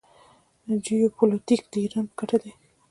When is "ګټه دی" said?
2.19-2.51